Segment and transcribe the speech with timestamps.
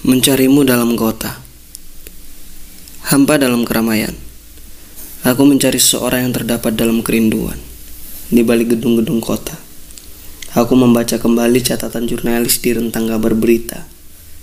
[0.00, 1.44] Mencarimu dalam kota
[3.12, 4.16] Hampa dalam keramaian.
[5.28, 7.60] Aku mencari seseorang yang terdapat dalam kerinduan
[8.32, 9.60] Di balik gedung-gedung kota.
[10.56, 13.84] Aku membaca kembali catatan jurnalis di rentang kabar berita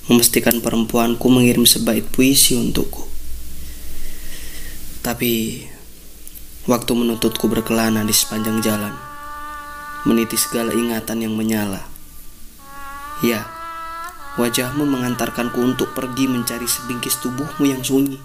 [0.06, 3.10] Memastikan perempuanku mengirim sebaik puisi untukku.
[5.02, 5.66] Tapi
[6.70, 8.94] Waktu menuntutku berkelana di sepanjang jalan
[10.06, 11.82] Meniti segala ingatan yang menyala.
[13.26, 13.57] Ya
[14.38, 18.22] Wajahmu mengantarkanku untuk pergi mencari sebingkis tubuhmu yang sunyi.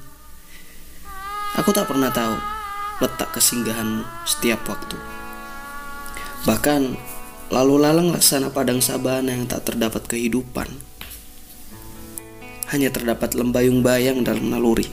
[1.56, 2.36] Aku tak pernah tahu
[3.00, 5.00] letak kesinggahanmu setiap waktu.
[6.44, 6.82] Bahkan
[7.48, 10.68] lalu lalang laksana padang sabana yang tak terdapat kehidupan.
[12.72, 14.88] Hanya terdapat lembayung bayang dalam naluri,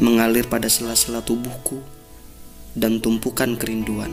[0.00, 1.80] mengalir pada sela-sela tubuhku
[2.76, 4.12] dan tumpukan kerinduan.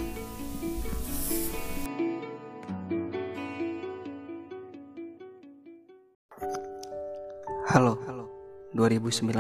[8.78, 9.34] 2019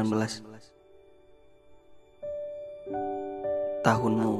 [3.86, 4.36] Tahunmu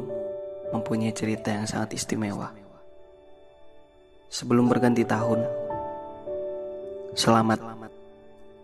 [0.74, 2.50] mempunyai cerita yang sangat istimewa.
[4.34, 5.46] Sebelum berganti tahun
[7.14, 7.62] Selamat.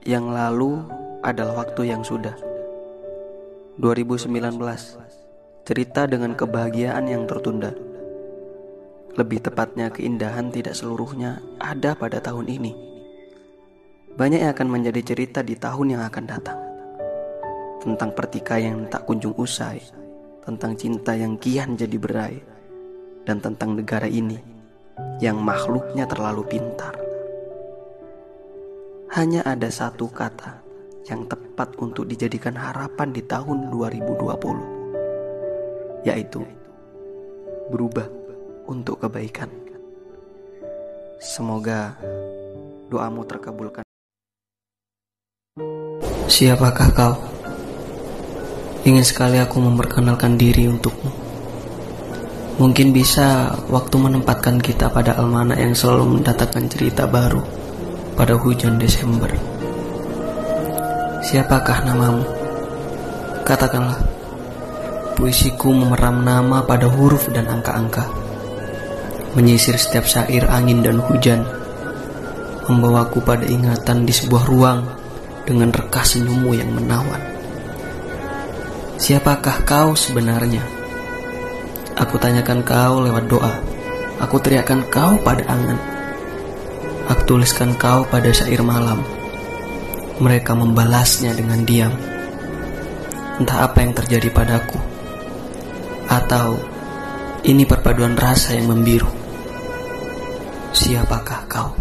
[0.10, 0.82] Yang lalu
[1.22, 2.34] adalah waktu yang sudah.
[3.78, 4.34] 2019
[5.70, 7.78] Cerita dengan kebahagiaan yang tertunda.
[9.14, 12.93] Lebih tepatnya keindahan tidak seluruhnya ada pada tahun ini
[14.14, 16.62] banyak yang akan menjadi cerita di tahun yang akan datang.
[17.82, 19.82] Tentang pertikaian yang tak kunjung usai,
[20.46, 22.38] tentang cinta yang kian jadi berai,
[23.26, 24.38] dan tentang negara ini
[25.18, 26.94] yang makhluknya terlalu pintar.
[29.18, 30.62] Hanya ada satu kata
[31.10, 36.46] yang tepat untuk dijadikan harapan di tahun 2020, yaitu
[37.74, 38.06] berubah
[38.70, 39.50] untuk kebaikan.
[41.18, 41.98] Semoga
[42.92, 43.83] doamu terkabulkan.
[46.24, 47.16] Siapakah kau?
[48.88, 51.12] Ingin sekali aku memperkenalkan diri untukmu.
[52.64, 57.44] Mungkin bisa waktu menempatkan kita pada almana yang selalu mendatangkan cerita baru
[58.16, 59.28] pada hujan Desember.
[61.28, 62.24] Siapakah namamu?
[63.44, 64.00] Katakanlah.
[65.20, 68.08] Puisiku memeram nama pada huruf dan angka-angka.
[69.36, 71.44] Menyisir setiap syair angin dan hujan.
[72.72, 75.03] Membawaku pada ingatan di sebuah ruang
[75.44, 77.20] dengan rekah senyummu yang menawan.
[79.00, 80.64] Siapakah kau sebenarnya?
[82.00, 83.54] Aku tanyakan kau lewat doa.
[84.24, 85.76] Aku teriakkan kau pada angan.
[87.12, 89.04] Aku tuliskan kau pada syair malam.
[90.24, 91.94] Mereka membalasnya dengan diam.
[93.44, 94.80] Entah apa yang terjadi padaku.
[96.08, 96.58] Atau
[97.44, 99.12] ini perpaduan rasa yang membiru.
[100.72, 101.76] Siapakah kau?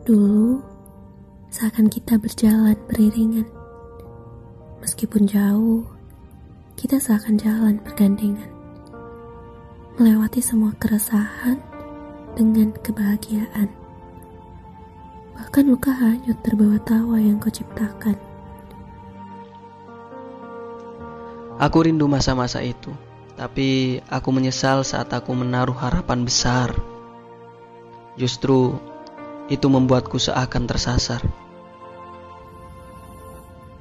[0.00, 0.64] Dulu,
[1.52, 3.44] seakan kita berjalan beriringan.
[4.80, 5.84] Meskipun jauh,
[6.72, 8.48] kita seakan jalan bergandengan.
[10.00, 11.60] Melewati semua keresahan
[12.32, 13.68] dengan kebahagiaan.
[15.36, 18.16] Bahkan luka hanyut terbawa tawa yang kau ciptakan.
[21.60, 22.88] Aku rindu masa-masa itu,
[23.36, 26.72] tapi aku menyesal saat aku menaruh harapan besar.
[28.16, 28.80] Justru
[29.50, 31.20] itu membuatku seakan tersasar.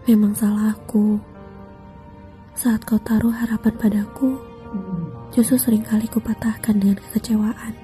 [0.10, 1.22] Memang salahku.
[2.58, 4.42] Saat kau taruh harapan padaku,
[5.30, 7.78] justru sering kali kupatahkan dengan kekecewaan.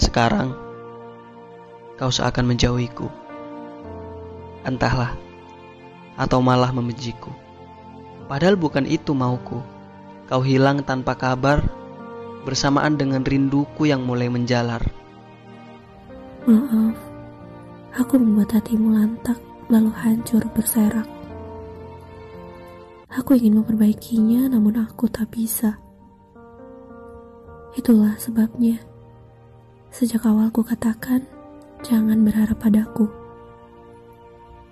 [0.00, 0.56] Sekarang,
[2.00, 3.06] kau seakan menjauhiku.
[4.64, 5.14] Entahlah,
[6.16, 7.30] atau malah membenciku.
[8.26, 9.62] Padahal bukan itu mauku.
[10.26, 11.62] Kau hilang tanpa kabar,
[12.42, 14.82] bersamaan dengan rinduku yang mulai menjalar.
[16.46, 16.94] Maaf,
[17.90, 19.34] aku membuat hatimu lantak
[19.66, 21.02] lalu hancur berserak.
[23.10, 25.74] Aku ingin memperbaikinya namun aku tak bisa.
[27.74, 28.78] Itulah sebabnya.
[29.90, 31.26] Sejak awal ku katakan,
[31.82, 33.10] jangan berharap padaku.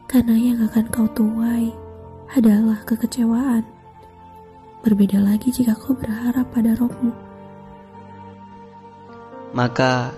[0.07, 1.75] Karena yang akan kau tuai
[2.39, 3.67] adalah kekecewaan.
[4.87, 7.11] Berbeda lagi jika kau berharap pada rohmu.
[9.51, 10.15] Maka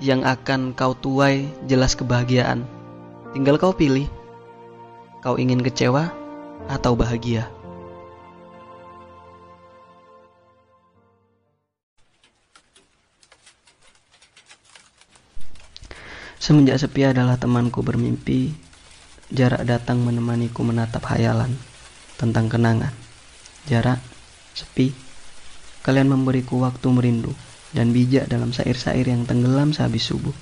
[0.00, 2.64] yang akan kau tuai jelas kebahagiaan.
[3.36, 4.08] Tinggal kau pilih.
[5.20, 6.08] Kau ingin kecewa
[6.72, 7.44] atau bahagia?
[16.40, 18.56] Semenjak sepi adalah temanku bermimpi,
[19.28, 21.52] jarak datang menemaniku menatap hayalan
[22.16, 22.96] tentang kenangan.
[23.68, 24.00] Jarak,
[24.56, 24.96] sepi,
[25.84, 27.36] kalian memberiku waktu merindu
[27.70, 30.34] dan bijak dalam syair-syair yang tenggelam sehabis subuh.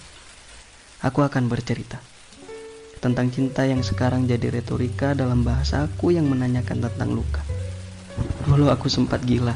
[1.04, 2.00] Aku akan bercerita
[2.98, 7.46] tentang cinta yang sekarang jadi retorika dalam bahasa aku yang menanyakan tentang luka.
[8.44, 9.54] Dulu aku sempat gila,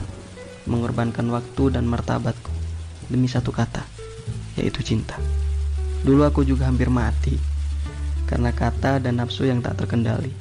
[0.70, 2.54] mengorbankan waktu dan martabatku
[3.10, 3.82] demi satu kata,
[4.54, 5.18] yaitu cinta.
[6.06, 7.34] Dulu aku juga hampir mati
[8.30, 10.32] karena kata dan nafsu yang tak terkendali.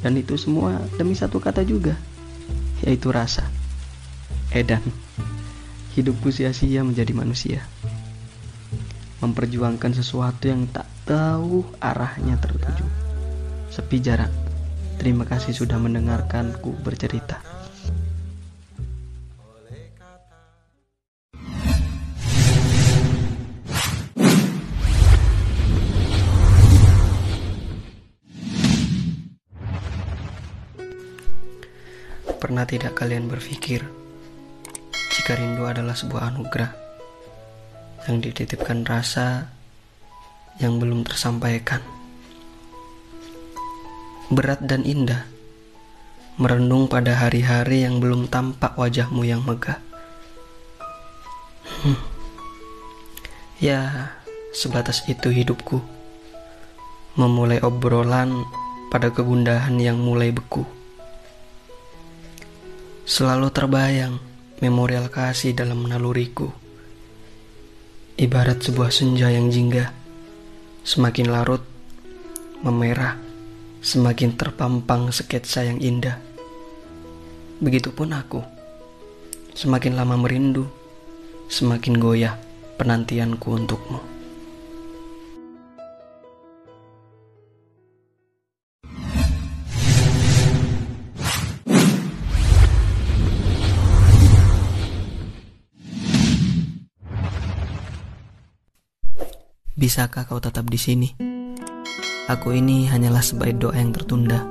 [0.00, 1.96] Dan itu semua demi satu kata juga,
[2.84, 3.44] yaitu rasa.
[4.52, 4.82] Edan,
[5.96, 7.64] hidupku sia-sia menjadi manusia
[9.26, 12.84] memperjuangkan sesuatu yang tak tahu arahnya tertuju.
[13.72, 14.30] Sepi jarak.
[15.02, 17.40] Terima kasih sudah mendengarkanku bercerita.
[32.36, 34.05] Pernah tidak kalian berpikir
[35.26, 36.70] jika rindu adalah sebuah anugerah?
[38.06, 39.50] yang dititipkan rasa
[40.62, 41.82] yang belum tersampaikan.
[44.30, 45.26] Berat dan indah,
[46.38, 49.82] merenung pada hari-hari yang belum tampak wajahmu yang megah.
[51.82, 51.98] Hmm.
[53.58, 54.14] Ya,
[54.54, 55.82] sebatas itu hidupku.
[57.18, 58.46] Memulai obrolan
[58.94, 60.62] pada kegundahan yang mulai beku.
[63.02, 66.66] Selalu terbayang memorial kasih dalam naluriku
[68.16, 69.92] ibarat sebuah senja yang jingga.
[70.80, 71.60] Semakin larut,
[72.64, 73.20] memerah,
[73.84, 76.16] semakin terpampang sketsa yang indah.
[77.60, 78.40] Begitupun aku,
[79.52, 80.64] semakin lama merindu,
[81.52, 82.40] semakin goyah
[82.80, 84.15] penantianku untukmu.
[99.86, 101.14] Bisakah kau tetap di sini?
[102.26, 104.42] Aku ini hanyalah sebaik doa yang tertunda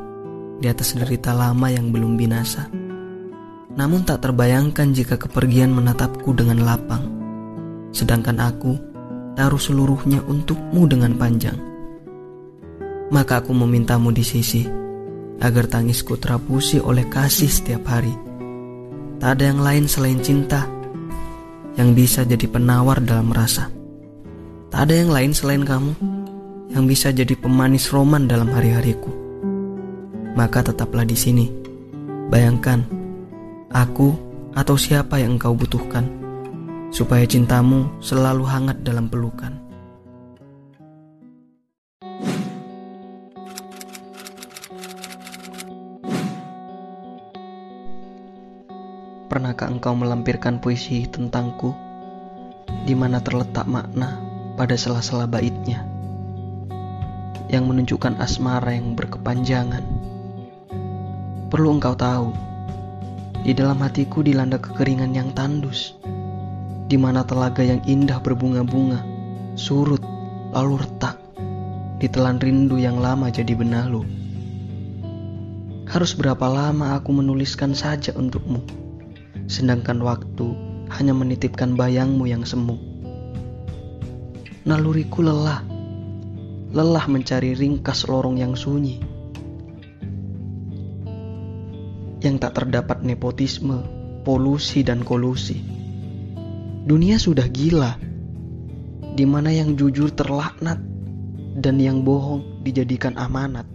[0.64, 2.72] di atas derita lama yang belum binasa.
[3.76, 7.04] Namun tak terbayangkan jika kepergian menatapku dengan lapang.
[7.92, 8.80] Sedangkan aku
[9.36, 11.60] taruh seluruhnya untukmu dengan panjang.
[13.12, 14.64] Maka aku memintamu di sisi
[15.44, 18.16] agar tangisku terapusi oleh kasih setiap hari.
[19.20, 20.64] Tak ada yang lain selain cinta
[21.76, 23.84] yang bisa jadi penawar dalam rasa.
[24.74, 25.94] Tak ada yang lain selain kamu
[26.74, 29.08] yang bisa jadi pemanis roman dalam hari-hariku.
[30.34, 31.48] Maka tetaplah di sini.
[32.28, 32.82] Bayangkan,
[33.70, 34.18] aku
[34.58, 36.10] atau siapa yang engkau butuhkan,
[36.90, 39.54] supaya cintamu selalu hangat dalam pelukan.
[49.30, 51.72] Pernahkah engkau melampirkan puisi tentangku,
[52.84, 54.25] di mana terletak makna
[54.56, 55.84] pada sela-sela baitnya
[57.52, 59.84] yang menunjukkan asmara yang berkepanjangan.
[61.52, 62.34] Perlu engkau tahu,
[63.46, 65.94] di dalam hatiku dilanda kekeringan yang tandus,
[66.90, 69.06] di mana telaga yang indah berbunga-bunga,
[69.54, 70.02] surut,
[70.52, 71.22] lalu retak,
[72.02, 74.02] ditelan rindu yang lama jadi benalu.
[75.86, 78.66] Harus berapa lama aku menuliskan saja untukmu,
[79.46, 80.57] sedangkan waktu
[80.98, 82.94] hanya menitipkan bayangmu yang semu
[84.66, 85.62] naluriku lelah.
[86.74, 88.98] Lelah mencari ringkas lorong yang sunyi.
[92.26, 93.86] Yang tak terdapat nepotisme,
[94.26, 95.62] polusi dan kolusi.
[96.90, 98.02] Dunia sudah gila.
[99.16, 100.81] Di mana yang jujur terlaknat
[101.56, 103.75] dan yang bohong dijadikan amanat.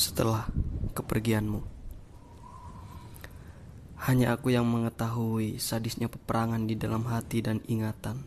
[0.00, 0.48] Setelah
[0.96, 1.60] kepergianmu.
[4.08, 8.24] Hanya aku yang mengetahui sadisnya peperangan di dalam hati dan ingatan.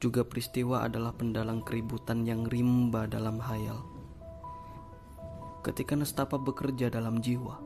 [0.00, 3.84] Juga peristiwa adalah pendalang keributan yang rimba dalam hayal.
[5.60, 7.60] Ketika nestapa bekerja dalam jiwa,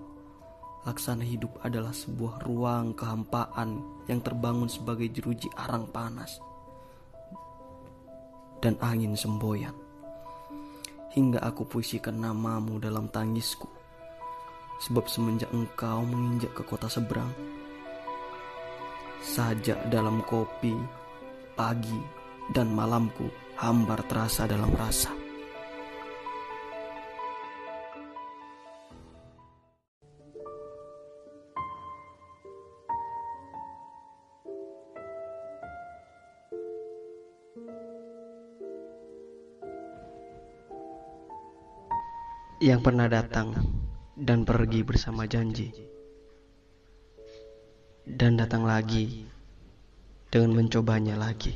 [0.83, 3.79] laksana hidup adalah sebuah ruang kehampaan
[4.11, 6.43] yang terbangun sebagai jeruji arang panas
[8.59, 9.82] dan angin semboyan
[11.13, 13.69] hingga aku puisikan namamu dalam tangisku.
[14.83, 17.31] Sebab semenjak engkau menginjak ke kota seberang,
[19.23, 20.75] sajak dalam kopi,
[21.55, 22.03] pagi,
[22.51, 23.31] dan malamku
[23.63, 25.22] hambar terasa dalam rasa.
[42.73, 43.53] Yang pernah datang
[44.17, 45.77] dan pergi bersama janji,
[48.09, 49.29] dan datang lagi
[50.33, 51.53] dengan mencobanya lagi.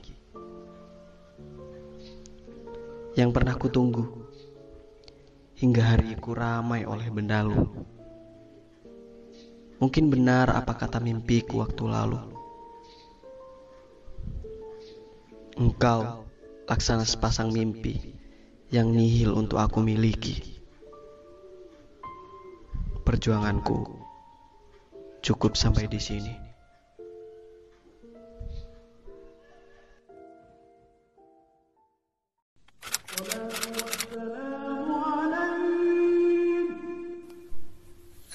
[3.17, 4.05] Yang pernah kutunggu
[5.57, 7.65] hingga hariku ramai oleh bendalu.
[9.81, 12.21] Mungkin benar apa kata mimpiku waktu lalu.
[15.57, 16.29] Engkau
[16.69, 18.13] laksana sepasang mimpi
[18.69, 20.56] yang nihil untuk aku miliki
[23.17, 23.97] perjuanganku
[25.25, 26.37] cukup sampai di sini.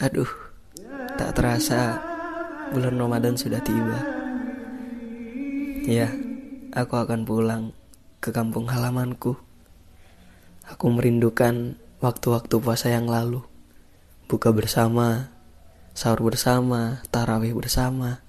[0.02, 0.26] Aduh,
[1.14, 2.02] tak terasa
[2.74, 4.02] bulan Ramadan sudah tiba.
[5.86, 6.10] Ya,
[6.74, 7.64] aku akan pulang
[8.18, 9.38] ke kampung halamanku.
[10.74, 13.51] Aku merindukan waktu-waktu puasa yang lalu
[14.32, 15.28] buka bersama,
[15.92, 18.24] sahur bersama, tarawih bersama,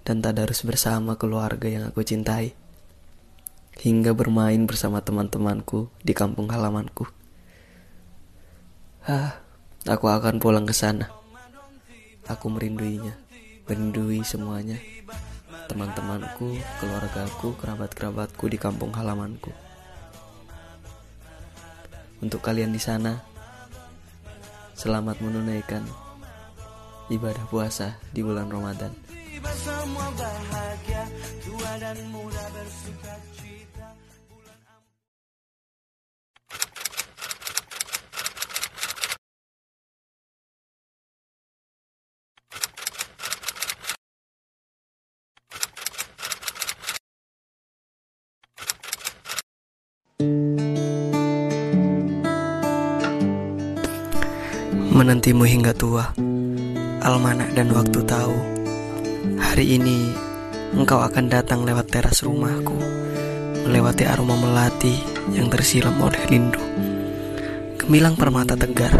[0.00, 2.56] dan tadarus bersama keluarga yang aku cintai.
[3.76, 7.04] Hingga bermain bersama teman-temanku di kampung halamanku.
[9.04, 9.44] Ah,
[9.84, 11.12] aku akan pulang ke sana.
[12.24, 13.12] Aku merinduinya,
[13.68, 14.80] merindui semuanya.
[15.68, 19.52] Teman-temanku, keluargaku, kerabat-kerabatku di kampung halamanku.
[22.24, 23.20] Untuk kalian di sana,
[24.80, 25.84] Selamat menunaikan
[27.12, 28.88] ibadah puasa di bulan Ramadan.
[55.00, 56.12] Menantimu hingga tua.
[57.00, 58.36] Almanak dan waktu tahu.
[59.40, 60.12] Hari ini
[60.76, 62.76] engkau akan datang lewat teras rumahku,
[63.64, 65.00] melewati aroma melati
[65.32, 66.60] yang tersiram oleh rindu.
[67.80, 68.92] Gemilang permata tegar,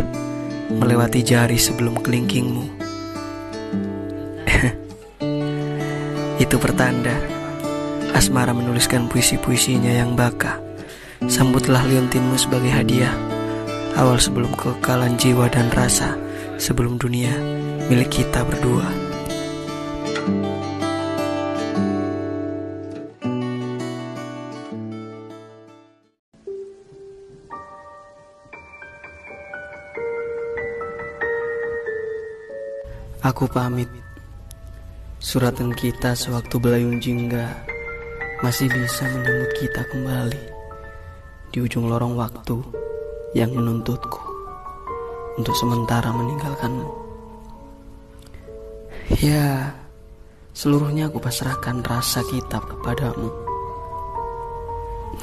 [0.73, 2.65] melewati jari sebelum kelingkingmu.
[6.49, 7.13] Itu pertanda
[8.17, 10.65] Asmara menuliskan puisi-puisinya yang baka.
[11.29, 13.40] Sambutlah liontinmu sebagai hadiah
[13.99, 16.15] awal sebelum kekekalan jiwa dan rasa,
[16.61, 17.33] sebelum dunia
[17.91, 18.87] milik kita berdua.
[33.21, 33.89] Aku pamit.
[35.21, 37.53] Suratan kita sewaktu belayung jingga
[38.41, 40.43] masih bisa menyambut kita kembali
[41.53, 42.80] di ujung lorong waktu
[43.31, 44.19] yang menuntutku
[45.39, 46.91] untuk sementara meninggalkanmu.
[49.23, 49.75] Ya,
[50.51, 53.31] seluruhnya aku pasrahkan rasa kitab kepadamu.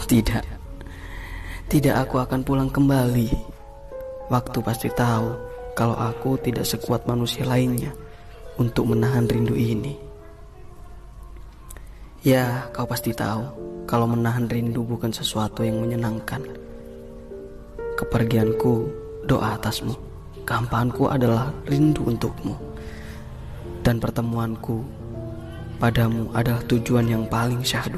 [0.08, 0.46] Tidak,
[1.68, 3.28] tidak aku akan pulang kembali.
[4.28, 5.36] Waktu pasti tahu
[5.76, 7.92] kalau aku tidak sekuat manusia lainnya
[8.60, 9.96] untuk menahan rindu ini.
[12.24, 13.44] Ya, kau pasti tahu
[13.88, 16.44] kalau menahan rindu bukan sesuatu yang menyenangkan
[17.98, 18.74] Kepergianku
[19.26, 19.98] doa atasmu.
[20.46, 22.54] Kehampaanku adalah rindu untukmu.
[23.82, 24.86] Dan pertemuanku
[25.82, 27.98] padamu adalah tujuan yang paling syahdu.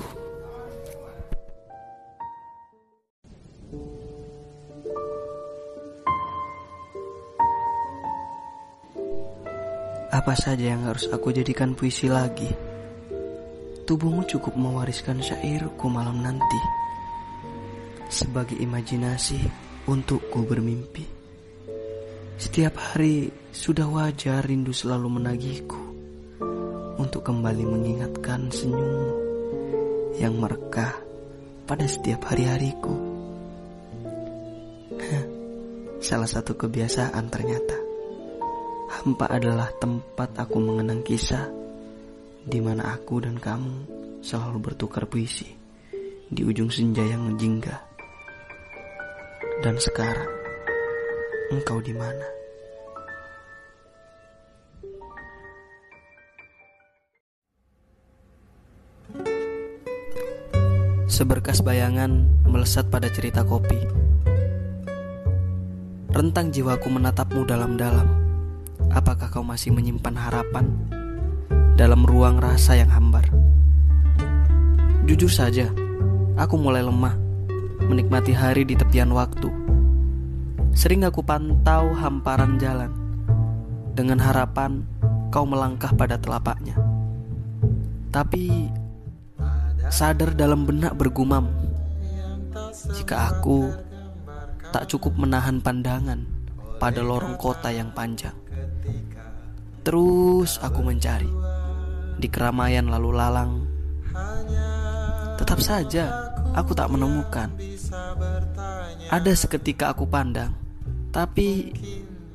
[10.15, 12.47] Apa saja yang harus aku jadikan puisi lagi?
[13.83, 16.61] Tubuhmu cukup mewariskan syairku malam nanti
[18.09, 21.01] sebagai imajinasi untukku bermimpi.
[22.37, 25.81] Setiap hari sudah wajar rindu selalu menagihku
[27.01, 29.09] untuk kembali mengingatkan senyummu
[30.21, 30.93] yang merekah
[31.65, 32.93] pada setiap hari-hariku.
[35.99, 37.75] Salah satu kebiasaan ternyata.
[38.89, 41.49] Hampa adalah tempat aku mengenang kisah
[42.45, 43.75] di mana aku dan kamu
[44.23, 45.49] selalu bertukar puisi
[46.29, 47.88] di ujung senja yang menjingga.
[49.59, 50.31] Dan sekarang,
[51.51, 52.23] engkau di mana?
[61.11, 63.75] Seberkas bayangan melesat pada cerita kopi.
[66.15, 68.07] Rentang jiwaku menatapmu dalam-dalam.
[68.95, 70.71] Apakah kau masih menyimpan harapan
[71.75, 73.27] dalam ruang rasa yang hambar?
[75.03, 75.67] Jujur saja,
[76.39, 77.28] aku mulai lemah
[77.89, 79.49] menikmati hari di tepian waktu.
[80.77, 82.93] Sering aku pantau hamparan jalan
[83.97, 84.85] dengan harapan
[85.33, 86.77] kau melangkah pada telapaknya.
[88.13, 88.69] Tapi
[89.89, 91.49] sadar dalam benak bergumam
[92.93, 93.73] jika aku
[94.69, 96.21] tak cukup menahan pandangan
[96.77, 98.37] pada lorong kota yang panjang.
[99.81, 101.33] Terus aku mencari
[102.21, 103.65] di keramaian lalu lalang.
[105.41, 107.49] Tetap saja aku tak menemukan.
[109.09, 110.53] Ada seketika aku pandang,
[111.09, 111.73] tapi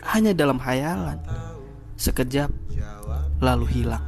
[0.03, 1.19] hanya dalam hayalan.
[1.95, 2.51] Sekejap
[3.39, 4.05] lalu hilang.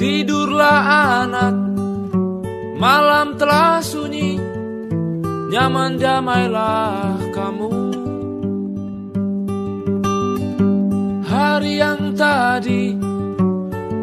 [0.00, 0.80] Tidurlah
[1.28, 1.54] anak
[2.80, 4.40] Malam telah sunyi
[5.52, 7.29] Nyaman damailah
[11.40, 12.92] Hari yang tadi.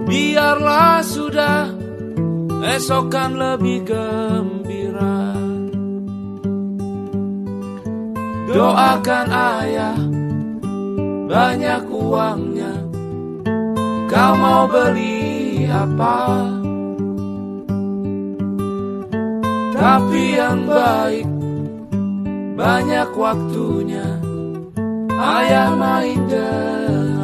[0.10, 1.70] Biarlah sudah
[2.65, 5.38] Esok kan lebih gembira.
[8.50, 10.00] Doakan ayah
[11.29, 12.74] Banyak uangnya.
[14.10, 16.17] Kau mau beli apa?
[19.77, 21.29] Tapi yang baik
[22.58, 24.10] Banyak waktunya.
[25.17, 27.17] Ayah main denganmu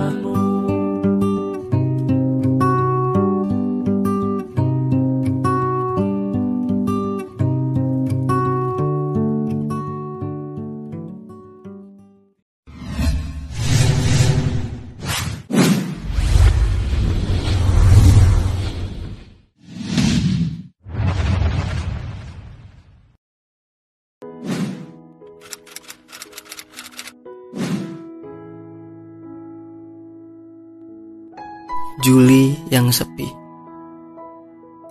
[32.04, 33.32] Juli yang sepi.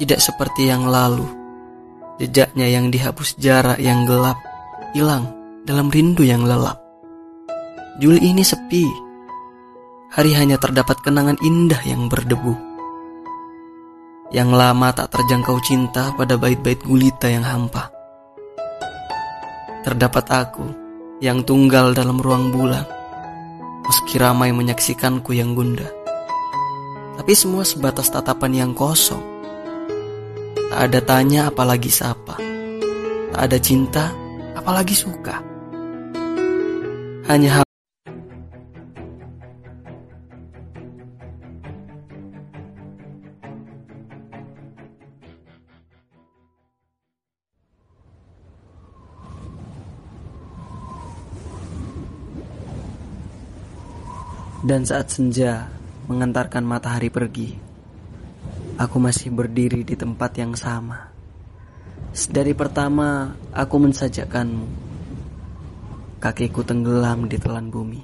[0.00, 1.28] Tidak seperti yang lalu.
[2.16, 4.40] Jejaknya yang dihapus jarak yang gelap
[4.96, 5.28] hilang
[5.68, 6.80] dalam rindu yang lelap.
[8.00, 8.88] Juli ini sepi.
[10.08, 12.56] Hari hanya terdapat kenangan indah yang berdebu.
[14.32, 17.92] Yang lama tak terjangkau cinta pada bait-bait gulita yang hampa.
[19.84, 20.64] Terdapat aku
[21.20, 22.88] yang tunggal dalam ruang bulan.
[23.84, 26.00] Meski ramai menyaksikanku yang gundah
[27.22, 29.22] tapi semua sebatas tatapan yang kosong.
[30.74, 32.34] Tak ada tanya apalagi sapa.
[33.30, 34.10] Tak ada cinta
[34.58, 35.38] apalagi suka.
[37.30, 37.70] Hanya ha-
[54.66, 55.81] Dan saat senja
[56.12, 57.56] mengantarkan matahari pergi.
[58.76, 61.08] Aku masih berdiri di tempat yang sama.
[62.12, 64.68] Dari pertama aku mensajakanmu.
[66.20, 68.02] Kakiku tenggelam di telan bumi.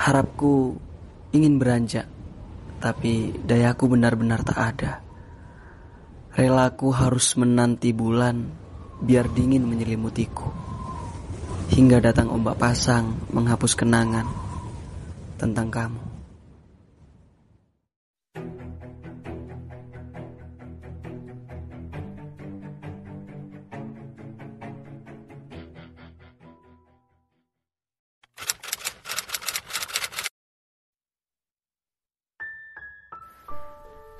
[0.00, 0.80] Harapku
[1.36, 2.08] ingin beranjak,
[2.80, 4.92] tapi dayaku benar-benar tak ada.
[6.32, 8.48] Relaku harus menanti bulan
[9.04, 10.48] biar dingin menyelimutiku.
[11.70, 14.39] Hingga datang ombak pasang menghapus kenangan
[15.40, 16.02] tentang kamu.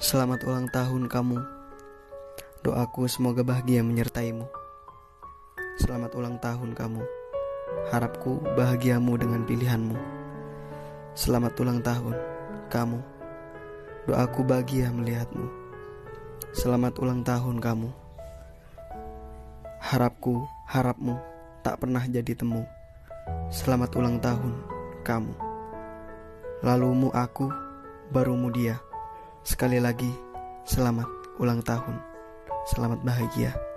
[0.00, 1.38] Selamat ulang tahun kamu.
[2.64, 4.48] Doaku semoga bahagia menyertaimu.
[5.76, 7.04] Selamat ulang tahun kamu.
[7.92, 10.19] Harapku bahagiamu dengan pilihanmu.
[11.10, 12.14] Selamat ulang tahun,
[12.70, 13.02] kamu.
[14.06, 15.42] Doaku bahagia melihatmu.
[16.54, 17.90] Selamat ulang tahun kamu.
[19.82, 21.18] Harapku, harapmu
[21.66, 22.62] tak pernah jadi temu.
[23.50, 24.54] Selamat ulang tahun,
[25.02, 25.34] kamu.
[26.62, 27.50] Lalumu aku,
[28.14, 28.78] barumu dia.
[29.42, 30.14] Sekali lagi,
[30.62, 31.10] selamat
[31.42, 31.98] ulang tahun.
[32.70, 33.69] Selamat bahagia.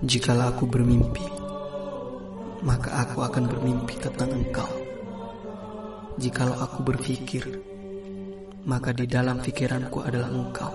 [0.00, 1.28] Jikalau aku bermimpi,
[2.64, 4.64] maka aku akan bermimpi tentang engkau.
[6.16, 7.44] Jikalau aku berpikir,
[8.64, 10.72] maka di dalam pikiranku adalah engkau.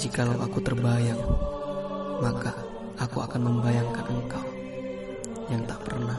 [0.00, 1.20] Jikalau aku terbayang,
[2.24, 2.56] maka
[2.96, 4.46] aku akan membayangkan engkau.
[5.52, 6.16] yang tak pernah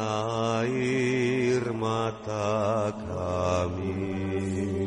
[0.63, 4.78] air mata kami.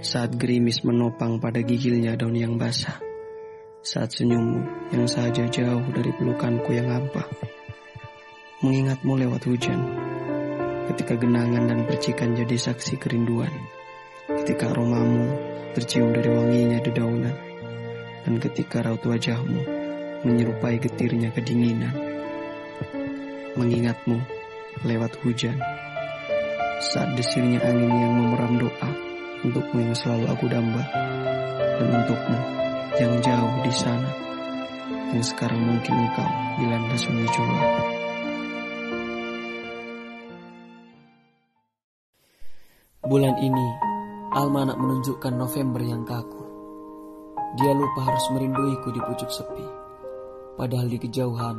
[0.00, 2.96] Saat gerimis menopang pada gigilnya daun yang basah.
[3.84, 7.28] Saat senyummu yang saja jauh dari pelukanku yang hampa.
[8.64, 9.76] Mengingatmu lewat hujan.
[10.88, 13.52] Ketika genangan dan percikan jadi saksi kerinduan.
[14.24, 15.36] Ketika aromamu
[15.76, 17.36] tercium dari wanginya dedaunan.
[18.24, 19.68] Dan ketika raut wajahmu
[20.24, 21.92] menyerupai getirnya kedinginan.
[23.52, 24.16] Mengingatmu
[24.80, 25.60] lewat hujan.
[26.80, 28.99] Saat desirnya angin yang memeram doa
[29.40, 30.84] untukmu yang selalu aku damba
[31.80, 32.38] dan untukmu
[33.00, 34.10] yang jauh di sana
[35.16, 37.64] yang sekarang mungkin engkau dilanda sunyi jua.
[43.00, 43.66] Bulan ini
[44.30, 46.46] Almanak menunjukkan November yang kaku.
[47.58, 49.66] Dia lupa harus merinduiku di pucuk sepi.
[50.54, 51.58] Padahal di kejauhan,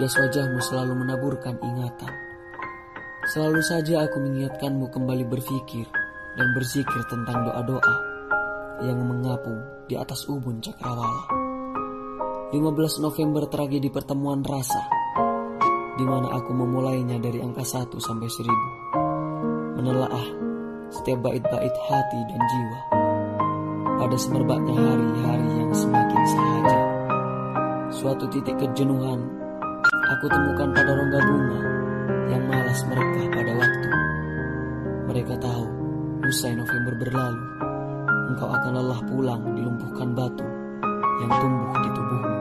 [0.00, 2.14] gas wajahmu selalu menaburkan ingatan.
[3.28, 5.84] Selalu saja aku mengingatkanmu kembali berpikir
[6.36, 7.94] dan berzikir tentang doa-doa
[8.82, 11.28] yang mengapung di atas ubun cakrawala.
[12.52, 14.80] 15 November tragedi pertemuan rasa,
[15.96, 19.80] di mana aku memulainya dari angka 1 sampai 1000.
[19.80, 20.28] Menelaah
[20.92, 22.80] setiap bait-bait hati dan jiwa
[23.96, 26.78] pada semerbaknya hari-hari yang semakin sahaja.
[27.92, 29.20] Suatu titik kejenuhan
[30.12, 31.60] aku temukan pada rongga bunga
[32.28, 33.88] yang malas merekah pada waktu.
[35.12, 35.81] Mereka tahu
[36.22, 37.44] Usai November berlalu,
[38.30, 40.46] engkau akan lelah pulang dilumpuhkan batu
[41.18, 42.36] yang tumbuh di tubuhmu.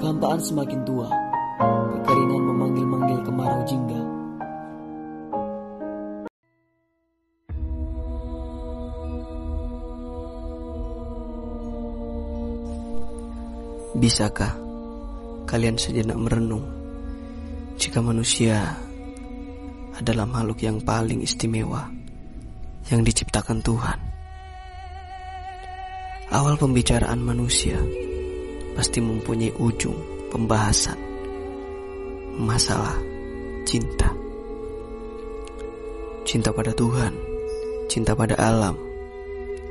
[0.00, 1.08] Kehampaan semakin tua,
[1.92, 4.00] kekeringan memanggil-manggil kemarau jingga.
[14.00, 14.52] Bisakah
[15.44, 16.64] kalian sejenak merenung
[17.76, 18.72] jika manusia
[20.00, 22.00] adalah makhluk yang paling istimewa?
[22.88, 23.98] Yang diciptakan Tuhan.
[26.30, 27.76] Awal pembicaraan manusia
[28.72, 29.98] pasti mempunyai ujung
[30.30, 30.96] pembahasan
[32.40, 32.96] masalah
[33.68, 34.08] cinta.
[36.24, 37.12] Cinta pada Tuhan,
[37.90, 38.78] cinta pada alam,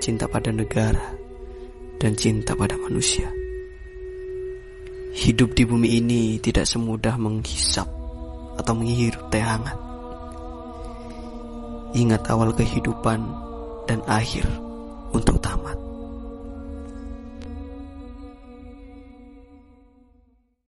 [0.04, 1.16] cinta pada negara,
[1.98, 3.32] dan cinta pada manusia.
[5.16, 7.88] Hidup di bumi ini tidak semudah menghisap
[8.60, 9.89] atau menghirup teh hangat
[11.90, 13.26] Ingat awal kehidupan
[13.90, 14.46] dan akhir
[15.10, 15.39] untuk